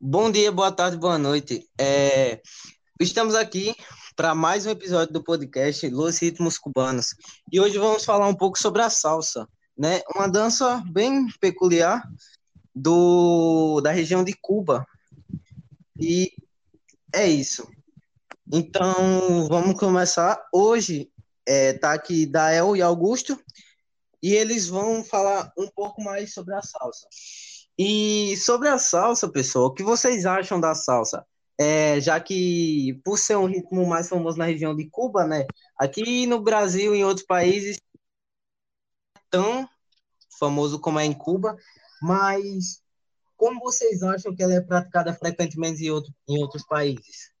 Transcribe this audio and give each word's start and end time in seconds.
Bom 0.00 0.30
dia, 0.30 0.52
boa 0.52 0.70
tarde, 0.70 0.96
boa 0.96 1.18
noite. 1.18 1.68
É, 1.76 2.40
estamos 3.00 3.34
aqui 3.34 3.74
para 4.14 4.32
mais 4.32 4.64
um 4.64 4.70
episódio 4.70 5.12
do 5.12 5.24
podcast 5.24 5.88
Los 5.88 6.18
Ritmos 6.18 6.56
Cubanos. 6.56 7.16
E 7.50 7.58
hoje 7.58 7.78
vamos 7.78 8.04
falar 8.04 8.28
um 8.28 8.34
pouco 8.34 8.56
sobre 8.56 8.80
a 8.80 8.88
salsa, 8.90 9.48
né? 9.76 10.00
Uma 10.14 10.28
dança 10.28 10.80
bem 10.88 11.26
peculiar 11.40 12.00
do 12.72 13.80
da 13.80 13.90
região 13.90 14.22
de 14.22 14.34
Cuba. 14.40 14.86
E 15.98 16.30
é 17.12 17.26
isso. 17.26 17.68
Então, 18.52 19.48
vamos 19.48 19.76
começar. 19.80 20.40
Hoje 20.52 21.10
é, 21.44 21.72
tá 21.72 21.92
aqui 21.92 22.24
Dael 22.24 22.76
e 22.76 22.82
Augusto 22.82 23.36
e 24.22 24.32
eles 24.32 24.68
vão 24.68 25.02
falar 25.02 25.52
um 25.58 25.66
pouco 25.66 26.00
mais 26.04 26.32
sobre 26.32 26.54
a 26.54 26.62
salsa. 26.62 27.08
E 27.78 28.36
sobre 28.36 28.68
a 28.68 28.76
salsa, 28.76 29.30
pessoal, 29.30 29.66
o 29.66 29.72
que 29.72 29.84
vocês 29.84 30.26
acham 30.26 30.60
da 30.60 30.74
salsa? 30.74 31.24
É, 31.56 32.00
já 32.00 32.18
que, 32.18 33.00
por 33.04 33.16
ser 33.16 33.36
um 33.36 33.46
ritmo 33.46 33.86
mais 33.86 34.08
famoso 34.08 34.36
na 34.36 34.44
região 34.46 34.74
de 34.74 34.88
Cuba, 34.90 35.24
né? 35.24 35.46
Aqui 35.78 36.26
no 36.26 36.40
Brasil 36.40 36.92
e 36.92 36.98
em 36.98 37.04
outros 37.04 37.24
países, 37.24 37.78
tão 39.30 39.68
famoso 40.40 40.80
como 40.80 40.98
é 40.98 41.04
em 41.04 41.12
Cuba, 41.12 41.56
mas 42.02 42.82
como 43.36 43.60
vocês 43.60 44.02
acham 44.02 44.34
que 44.34 44.42
ela 44.42 44.54
é 44.54 44.60
praticada 44.60 45.14
frequentemente 45.14 45.84
em, 45.84 45.90
outro, 45.90 46.12
em 46.28 46.42
outros 46.42 46.66
países? 46.66 47.32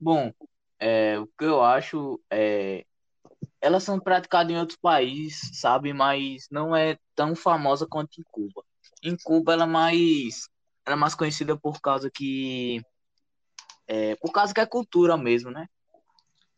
Bom, 0.00 0.32
é, 0.80 1.20
o 1.20 1.26
que 1.38 1.44
eu 1.44 1.62
acho 1.62 2.20
é. 2.30 2.84
Elas 3.60 3.84
são 3.84 4.00
praticadas 4.00 4.52
em 4.52 4.58
outros 4.58 4.78
países, 4.78 5.60
sabe? 5.60 5.92
Mas 5.92 6.48
não 6.50 6.74
é 6.74 6.98
tão 7.14 7.36
famosa 7.36 7.86
quanto 7.86 8.20
em 8.20 8.24
Cuba 8.30 8.64
em 9.08 9.16
Cuba 9.16 9.52
ela 9.52 9.64
é 9.64 9.66
mais 9.66 10.48
ela 10.86 10.96
é 10.96 10.98
mais 10.98 11.14
conhecida 11.14 11.56
por 11.56 11.80
causa 11.80 12.10
que 12.10 12.82
é, 13.86 14.16
por 14.16 14.32
causa 14.32 14.52
que 14.52 14.60
é 14.60 14.66
cultura 14.66 15.16
mesmo, 15.16 15.50
né? 15.50 15.66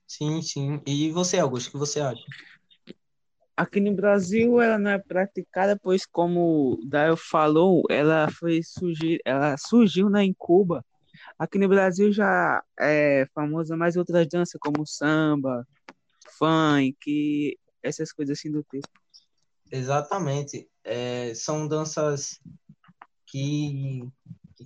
Sim, 0.07 0.41
sim. 0.41 0.81
E 0.87 1.11
você, 1.11 1.39
Augusto, 1.39 1.69
o 1.69 1.73
que 1.73 1.79
você 1.79 2.01
acha? 2.01 2.23
Aqui 3.57 3.81
no 3.81 3.95
Brasil 3.95 4.61
ela 4.61 4.79
não 4.79 4.91
é 4.91 4.99
praticada, 4.99 5.79
pois 5.83 6.05
como 6.05 6.75
o 6.75 6.87
Dael 6.87 7.17
falou, 7.17 7.83
ela 7.91 8.31
foi 8.31 8.61
surgir, 8.63 9.19
ela 9.25 9.57
surgiu 9.57 10.11
né, 10.11 10.23
em 10.23 10.35
Cuba. 10.35 10.85
Aqui 11.39 11.59
no 11.59 11.69
Brasil 11.69 12.13
já 12.13 12.63
é 12.79 13.27
famosa 13.35 13.77
mais 13.77 13.97
outras 13.97 14.29
danças 14.29 14.61
como 14.61 14.87
samba, 14.87 15.67
funk, 16.39 17.59
essas 17.83 18.13
coisas 18.13 18.39
assim 18.39 18.51
do 18.51 18.63
tipo. 18.63 18.89
Exatamente. 19.73 20.69
É, 20.89 21.35
são 21.35 21.67
danças 21.67 22.41
que 23.27 24.09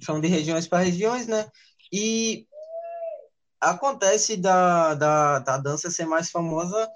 são 0.02 0.20
de 0.20 0.28
regiões 0.28 0.68
para 0.68 0.84
regiões, 0.84 1.26
né? 1.26 1.50
E 1.90 2.46
acontece 3.60 4.36
da, 4.36 4.94
da, 4.94 5.38
da 5.38 5.58
dança 5.58 5.90
ser 5.90 6.06
mais 6.06 6.30
famosa 6.30 6.88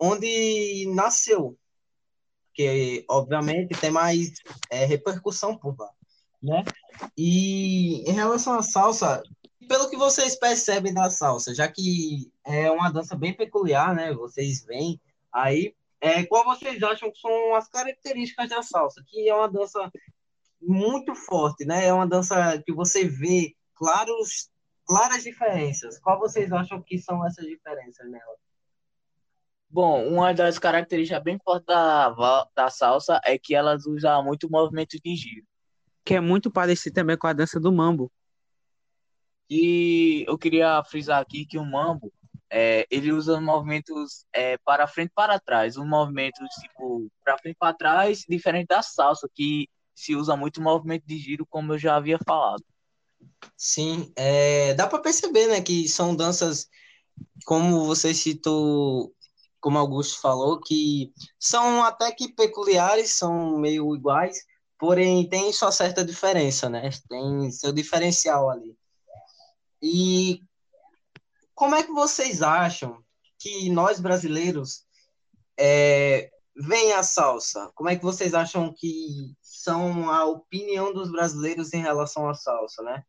onde 0.00 0.86
nasceu, 0.94 1.56
que 2.54 3.04
obviamente 3.08 3.78
tem 3.78 3.90
mais 3.90 4.32
é, 4.68 4.84
repercussão 4.84 5.56
por 5.56 5.78
lá, 5.78 5.90
né? 6.42 6.64
E 7.16 8.02
em 8.08 8.12
relação 8.12 8.54
à 8.54 8.62
salsa, 8.62 9.22
pelo 9.68 9.88
que 9.88 9.96
vocês 9.96 10.34
percebem 10.34 10.92
da 10.92 11.08
salsa, 11.08 11.54
já 11.54 11.68
que 11.68 12.32
é 12.44 12.70
uma 12.70 12.90
dança 12.90 13.14
bem 13.14 13.32
peculiar, 13.32 13.94
né? 13.94 14.12
Vocês 14.12 14.64
veem 14.64 15.00
aí 15.32 15.74
é, 16.02 16.26
qual 16.26 16.44
vocês 16.44 16.82
acham 16.82 17.12
que 17.12 17.20
são 17.20 17.54
as 17.54 17.68
características 17.68 18.48
da 18.48 18.60
salsa? 18.60 19.00
Que 19.06 19.28
é 19.28 19.34
uma 19.34 19.48
dança 19.48 19.88
muito 20.60 21.14
forte, 21.14 21.64
né? 21.64 21.86
É 21.86 21.92
uma 21.92 22.08
dança 22.08 22.60
que 22.66 22.72
você 22.72 23.06
vê 23.06 23.54
claros, 23.76 24.50
claras 24.84 25.22
diferenças. 25.22 26.00
Qual 26.00 26.18
vocês 26.18 26.50
acham 26.50 26.82
que 26.82 26.98
são 26.98 27.24
essas 27.24 27.46
diferenças 27.46 28.10
nela? 28.10 28.34
Bom, 29.70 30.04
uma 30.08 30.34
das 30.34 30.58
características 30.58 31.22
bem 31.22 31.38
fortes 31.38 31.66
da, 31.66 32.48
da 32.52 32.68
salsa 32.68 33.20
é 33.24 33.38
que 33.38 33.54
elas 33.54 33.86
usam 33.86 34.24
muito 34.24 34.50
movimento 34.50 34.98
de 35.00 35.14
giro. 35.14 35.46
Que 36.04 36.14
é 36.14 36.20
muito 36.20 36.50
parecido 36.50 36.94
também 36.94 37.16
com 37.16 37.28
a 37.28 37.32
dança 37.32 37.60
do 37.60 37.72
mambo. 37.72 38.10
E 39.48 40.24
eu 40.26 40.36
queria 40.36 40.82
frisar 40.82 41.22
aqui 41.22 41.46
que 41.46 41.58
o 41.58 41.64
mambo 41.64 42.12
é, 42.54 42.86
ele 42.90 43.10
usa 43.10 43.40
movimentos 43.40 44.26
é, 44.30 44.58
para 44.58 44.86
frente 44.86 45.08
e 45.08 45.14
para 45.14 45.40
trás, 45.40 45.78
um 45.78 45.86
movimento 45.86 46.44
tipo 46.60 47.10
para 47.24 47.38
frente 47.38 47.54
e 47.54 47.58
para 47.58 47.74
trás, 47.74 48.24
diferente 48.28 48.66
da 48.66 48.82
salsa, 48.82 49.26
que 49.34 49.66
se 49.94 50.14
usa 50.14 50.36
muito 50.36 50.60
movimento 50.60 51.04
de 51.06 51.16
giro, 51.18 51.46
como 51.48 51.72
eu 51.72 51.78
já 51.78 51.96
havia 51.96 52.18
falado. 52.26 52.62
Sim, 53.56 54.12
é, 54.14 54.74
dá 54.74 54.86
para 54.86 55.00
perceber, 55.00 55.46
né, 55.46 55.62
que 55.62 55.88
são 55.88 56.14
danças, 56.14 56.68
como 57.46 57.86
você 57.86 58.12
citou, 58.12 59.14
como 59.58 59.78
Augusto 59.78 60.20
falou, 60.20 60.60
que 60.60 61.10
são 61.40 61.82
até 61.82 62.12
que 62.12 62.34
peculiares, 62.34 63.16
são 63.16 63.56
meio 63.58 63.94
iguais, 63.96 64.44
porém 64.78 65.26
tem 65.26 65.52
sua 65.54 65.72
certa 65.72 66.04
diferença, 66.04 66.68
né? 66.68 66.90
Tem 67.08 67.50
seu 67.50 67.72
diferencial 67.72 68.50
ali. 68.50 68.76
E 69.80 70.42
como 71.62 71.76
é 71.76 71.84
que 71.84 71.92
vocês 71.92 72.42
acham 72.42 73.04
que 73.38 73.70
nós 73.70 74.00
brasileiros 74.00 74.84
é, 75.56 76.28
vem 76.56 76.92
a 76.92 77.04
salsa? 77.04 77.70
Como 77.76 77.88
é 77.88 77.94
que 77.94 78.02
vocês 78.02 78.34
acham 78.34 78.74
que 78.76 79.32
são 79.40 80.10
a 80.10 80.24
opinião 80.24 80.92
dos 80.92 81.12
brasileiros 81.12 81.72
em 81.72 81.80
relação 81.80 82.28
à 82.28 82.34
salsa, 82.34 82.82
né? 82.82 83.04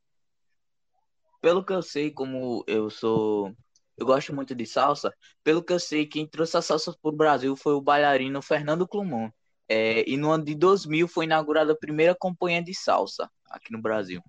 Pelo 1.42 1.66
que 1.66 1.74
eu 1.74 1.82
sei, 1.82 2.12
como 2.12 2.64
eu 2.68 2.92
sou, 2.92 3.52
eu 3.98 4.06
gosto 4.06 4.36
muito 4.36 4.54
de 4.54 4.68
salsa. 4.68 5.12
Pelo 5.44 5.64
que 5.64 5.74
eu 5.74 5.80
sei, 5.80 6.06
quem 6.06 6.28
trouxe 6.28 6.56
a 6.56 6.62
salsa 6.62 6.96
para 7.02 7.10
o 7.10 7.18
Brasil 7.18 7.56
foi 7.56 7.74
o 7.74 7.82
bailarino 7.82 8.40
Fernando 8.40 8.88
Clumon. 8.88 9.32
É, 9.68 10.08
e 10.08 10.16
no 10.16 10.30
ano 10.30 10.46
de 10.46 10.54
2000 10.54 11.08
foi 11.08 11.26
inaugurada 11.26 11.74
a 11.74 11.76
primeira 11.76 12.14
companhia 12.14 12.62
de 12.62 12.76
salsa 12.76 13.28
aqui 13.50 13.74
no 13.74 13.82
Brasil. 13.82 14.22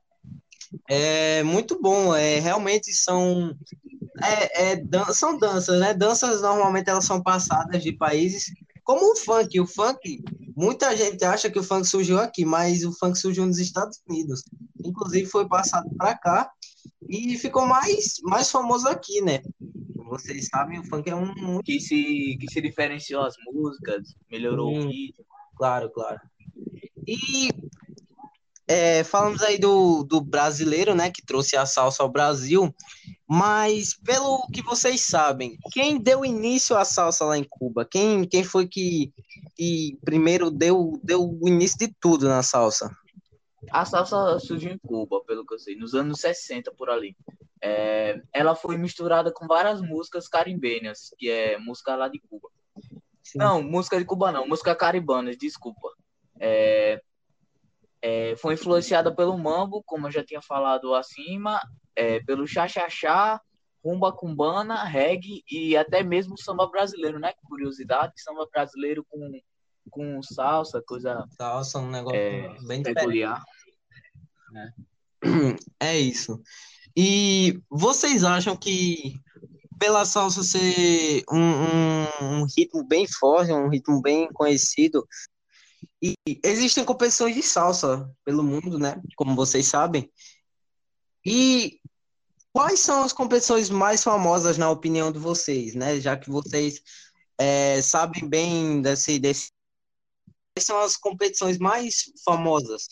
É 0.88 1.42
muito 1.42 1.80
bom, 1.80 2.14
é, 2.14 2.38
realmente 2.40 2.92
são 2.92 3.56
é, 4.22 4.72
é, 4.72 4.76
dan 4.76 5.06
são 5.06 5.38
danças, 5.38 5.80
né? 5.80 5.92
Danças 5.94 6.42
normalmente 6.42 6.88
elas 6.88 7.04
são 7.04 7.22
passadas 7.22 7.82
de 7.82 7.92
países 7.92 8.52
como 8.84 9.12
o 9.12 9.16
funk. 9.16 9.58
O 9.58 9.66
funk, 9.66 10.22
muita 10.56 10.96
gente 10.96 11.24
acha 11.24 11.50
que 11.50 11.58
o 11.58 11.64
funk 11.64 11.86
surgiu 11.86 12.20
aqui, 12.20 12.44
mas 12.44 12.84
o 12.84 12.92
funk 12.92 13.18
surgiu 13.18 13.46
nos 13.46 13.58
Estados 13.58 14.00
Unidos. 14.08 14.44
Inclusive 14.84 15.26
foi 15.26 15.48
passado 15.48 15.88
para 15.96 16.16
cá 16.16 16.50
e 17.08 17.36
ficou 17.38 17.66
mais, 17.66 18.20
mais 18.22 18.50
famoso 18.50 18.86
aqui, 18.86 19.20
né? 19.22 19.42
Vocês 20.06 20.46
sabem, 20.48 20.78
o 20.78 20.84
funk 20.84 21.08
é 21.10 21.14
um 21.14 21.60
que 21.64 21.80
se 21.80 22.36
que 22.38 22.46
se 22.52 22.60
diferenciou 22.60 23.22
as 23.22 23.34
músicas, 23.52 24.14
melhorou 24.30 24.70
hum, 24.70 24.86
o 24.86 24.88
ritmo. 24.88 25.24
Claro, 25.56 25.90
claro. 25.90 26.20
E 27.06 27.48
é, 28.66 29.04
falamos 29.04 29.42
aí 29.42 29.58
do, 29.58 30.04
do 30.04 30.20
brasileiro, 30.20 30.94
né, 30.94 31.10
que 31.10 31.24
trouxe 31.24 31.56
a 31.56 31.66
salsa 31.66 32.02
ao 32.02 32.08
Brasil, 32.08 32.74
mas 33.28 33.94
pelo 33.94 34.46
que 34.52 34.62
vocês 34.62 35.02
sabem, 35.02 35.58
quem 35.72 35.98
deu 35.98 36.24
início 36.24 36.76
à 36.76 36.84
salsa 36.84 37.24
lá 37.24 37.36
em 37.36 37.44
Cuba? 37.44 37.84
Quem, 37.84 38.26
quem 38.26 38.42
foi 38.42 38.66
que, 38.66 39.12
que 39.54 39.98
primeiro 40.04 40.50
deu, 40.50 40.98
deu 41.02 41.38
o 41.40 41.48
início 41.48 41.78
de 41.78 41.94
tudo 42.00 42.28
na 42.28 42.42
salsa? 42.42 42.90
A 43.70 43.84
salsa 43.84 44.38
surgiu 44.38 44.72
em 44.72 44.78
Cuba, 44.78 45.22
pelo 45.24 45.44
que 45.44 45.54
eu 45.54 45.58
sei, 45.58 45.76
nos 45.76 45.94
anos 45.94 46.20
60 46.20 46.72
por 46.72 46.90
ali. 46.90 47.16
É, 47.62 48.20
ela 48.32 48.54
foi 48.54 48.76
misturada 48.76 49.32
com 49.32 49.46
várias 49.46 49.80
músicas 49.80 50.28
caribenhas, 50.28 51.10
que 51.18 51.30
é 51.30 51.58
música 51.58 51.96
lá 51.96 52.08
de 52.08 52.20
Cuba. 52.20 52.48
Sim. 53.22 53.38
Não, 53.38 53.62
música 53.62 53.98
de 53.98 54.04
Cuba 54.04 54.30
não, 54.30 54.46
música 54.46 54.74
caribana, 54.74 55.34
desculpa. 55.34 55.88
É, 56.38 57.02
é, 58.04 58.36
foi 58.36 58.52
influenciada 58.52 59.10
pelo 59.10 59.38
mambo, 59.38 59.82
como 59.86 60.06
eu 60.06 60.10
já 60.10 60.22
tinha 60.22 60.42
falado 60.42 60.94
acima, 60.94 61.58
é, 61.96 62.20
pelo 62.20 62.46
chá-chá-chá, 62.46 63.40
rumba 63.82 64.12
cumbana, 64.12 64.84
reggae 64.84 65.42
e 65.50 65.74
até 65.74 66.02
mesmo 66.02 66.38
samba 66.38 66.66
brasileiro, 66.66 67.18
né? 67.18 67.32
Curiosidade, 67.48 68.12
samba 68.18 68.46
brasileiro 68.52 69.06
com, 69.08 69.40
com 69.88 70.22
salsa, 70.22 70.82
coisa... 70.86 71.24
Salsa, 71.30 71.78
um 71.78 71.90
negócio 71.90 72.18
é, 72.18 72.54
bem 72.66 72.82
peculiar. 72.82 73.42
Né? 74.52 74.72
É 75.80 75.98
isso. 75.98 76.42
E 76.94 77.58
vocês 77.70 78.22
acham 78.22 78.54
que 78.54 79.18
pela 79.78 80.04
salsa 80.04 80.42
ser 80.42 81.24
um, 81.32 81.38
um, 81.40 82.06
um, 82.20 82.46
ritmo 82.54 82.86
bem 82.86 83.06
forte, 83.08 83.50
um 83.50 83.70
ritmo 83.70 84.02
bem 84.02 84.28
conhecido, 84.30 85.06
e 86.04 86.40
existem 86.44 86.84
competições 86.84 87.34
de 87.34 87.42
salsa 87.42 88.14
pelo 88.26 88.42
mundo, 88.42 88.78
né? 88.78 89.00
Como 89.16 89.34
vocês 89.34 89.66
sabem. 89.66 90.12
E 91.24 91.80
quais 92.52 92.80
são 92.80 93.02
as 93.02 93.12
competições 93.12 93.70
mais 93.70 94.04
famosas 94.04 94.58
na 94.58 94.70
opinião 94.70 95.10
de 95.10 95.18
vocês, 95.18 95.74
né? 95.74 95.98
Já 95.98 96.14
que 96.14 96.28
vocês 96.28 96.82
é, 97.38 97.80
sabem 97.80 98.28
bem 98.28 98.82
desse, 98.82 99.18
desse. 99.18 99.48
Quais 100.54 100.66
são 100.66 100.78
as 100.80 100.94
competições 100.94 101.58
mais 101.58 102.12
famosas? 102.22 102.86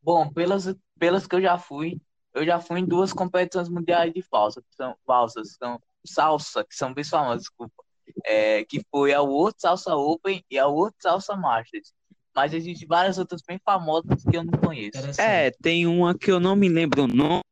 Bom, 0.00 0.32
pelas, 0.32 0.72
pelas 1.00 1.26
que 1.26 1.34
eu 1.34 1.42
já 1.42 1.58
fui, 1.58 2.00
eu 2.32 2.46
já 2.46 2.60
fui 2.60 2.78
em 2.78 2.86
duas 2.86 3.12
competições 3.12 3.68
mundiais 3.68 4.12
de 4.12 4.22
falsa, 4.22 4.62
que 4.62 4.76
são 4.76 4.96
falsas, 5.04 5.56
são 5.56 5.82
salsa, 6.06 6.64
que 6.64 6.74
são 6.76 6.94
bem 6.94 7.02
famosas, 7.02 7.42
desculpa. 7.42 7.82
É, 8.24 8.64
que 8.64 8.80
foi 8.90 9.12
a 9.12 9.22
World 9.22 9.56
Salsa 9.58 9.96
Open 9.96 10.44
e 10.48 10.58
a 10.58 10.68
World 10.68 10.94
Salsa 11.00 11.36
Masters. 11.36 11.92
Mas 12.34 12.52
existem 12.54 12.88
várias 12.88 13.18
outras 13.18 13.42
bem 13.46 13.60
famosas 13.64 14.24
que 14.24 14.36
eu 14.36 14.44
não 14.44 14.58
conheço. 14.58 15.20
É, 15.20 15.50
tem 15.50 15.86
uma 15.86 16.16
que 16.16 16.30
eu 16.30 16.40
não 16.40 16.56
me 16.56 16.68
lembro 16.68 17.04
o 17.04 17.06
nome, 17.06 17.42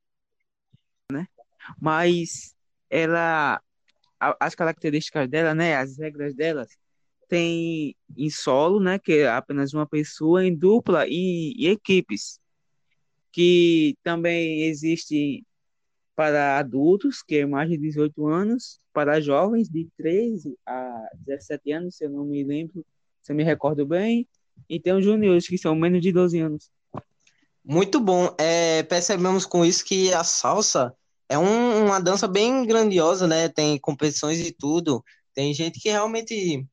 né? 1.12 1.26
Mas 1.78 2.54
ela, 2.88 3.60
as 4.18 4.54
características 4.54 5.28
dela, 5.28 5.54
né? 5.54 5.76
As 5.76 5.98
regras 5.98 6.34
delas, 6.34 6.68
tem 7.28 7.94
em 8.16 8.30
solo, 8.30 8.80
né? 8.80 8.98
Que 8.98 9.18
é 9.18 9.28
apenas 9.28 9.74
uma 9.74 9.86
pessoa, 9.86 10.44
em 10.44 10.54
dupla 10.54 11.06
e, 11.06 11.54
e 11.56 11.68
equipes. 11.68 12.40
Que 13.30 13.96
também 14.02 14.62
existe 14.62 15.44
para 16.16 16.58
adultos, 16.58 17.22
que 17.22 17.36
é 17.36 17.46
mais 17.46 17.70
de 17.70 17.78
18 17.78 18.26
anos, 18.26 18.78
para 18.92 19.20
jovens 19.20 19.68
de 19.68 19.88
13 19.96 20.58
a 20.66 21.08
17 21.14 21.72
anos, 21.72 21.96
se 21.96 22.04
eu 22.04 22.10
não 22.10 22.24
me 22.24 22.44
lembro, 22.44 22.84
se 23.22 23.32
eu 23.32 23.36
me 23.36 23.42
recordo 23.42 23.86
bem, 23.86 24.28
e 24.68 24.80
tem 24.80 24.92
os 24.92 25.04
juniores, 25.04 25.46
que 25.46 25.58
são 25.58 25.74
menos 25.74 26.00
de 26.00 26.12
12 26.12 26.38
anos. 26.40 26.70
Muito 27.64 28.00
bom. 28.00 28.34
É, 28.38 28.82
percebemos 28.84 29.44
com 29.46 29.64
isso 29.64 29.84
que 29.84 30.12
a 30.12 30.24
salsa 30.24 30.94
é 31.28 31.38
um, 31.38 31.86
uma 31.86 32.00
dança 32.00 32.26
bem 32.26 32.66
grandiosa, 32.66 33.26
né? 33.26 33.48
Tem 33.48 33.78
competições 33.78 34.40
e 34.40 34.50
tudo. 34.50 35.04
Tem 35.34 35.54
gente 35.54 35.78
que 35.78 35.88
realmente 35.88 36.66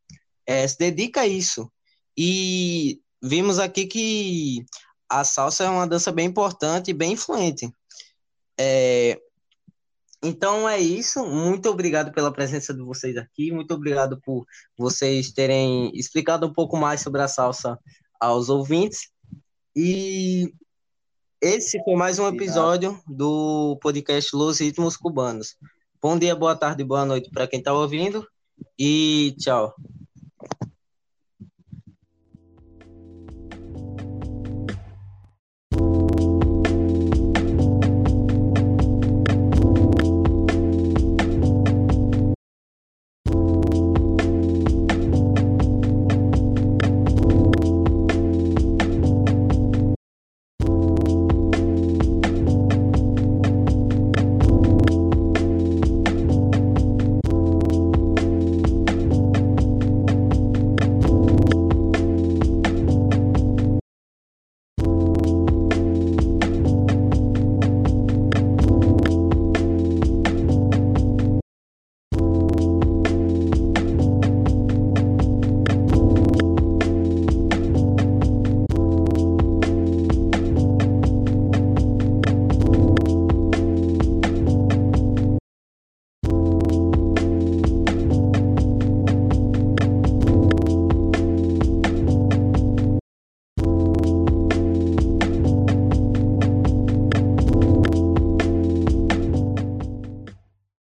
é, 0.46 0.68
se 0.68 0.78
dedica 0.78 1.22
a 1.22 1.28
isso. 1.28 1.72
E 2.18 3.00
vimos 3.22 3.60
aqui 3.60 3.86
que 3.86 4.66
a 5.10 5.24
salsa 5.24 5.66
é 5.66 5.70
uma 5.70 5.88
dança 5.88 6.12
bem 6.12 6.26
importante 6.26 6.90
e 6.90 6.94
bem 6.94 7.14
influente. 7.14 7.70
É, 8.60 9.20
então 10.24 10.68
é 10.68 10.80
isso. 10.80 11.26
Muito 11.26 11.70
obrigado 11.70 12.12
pela 12.12 12.32
presença 12.32 12.74
de 12.74 12.82
vocês 12.82 13.16
aqui. 13.18 13.52
Muito 13.52 13.74
obrigado 13.74 14.20
por 14.22 14.46
vocês 14.78 15.32
terem 15.32 15.92
explicado 15.94 16.48
um 16.48 16.54
pouco 16.54 16.76
mais 16.78 17.02
sobre 17.02 17.22
a 17.22 17.28
salsa 17.28 17.80
aos 18.20 18.50
ouvintes. 18.50 19.10
E 19.76 20.52
esse 21.42 21.82
foi 21.84 21.96
mais 21.96 22.18
um 22.18 22.28
episódio 22.28 23.00
do 23.08 23.78
podcast 23.82 24.36
Los 24.36 24.60
Ritmos 24.60 24.98
Cubanos. 24.98 25.56
Bom 26.02 26.18
dia, 26.18 26.36
boa 26.36 26.56
tarde, 26.56 26.84
boa 26.84 27.06
noite 27.06 27.30
para 27.30 27.48
quem 27.48 27.60
está 27.60 27.74
ouvindo. 27.74 28.28
E 28.78 29.36
tchau. 29.38 29.76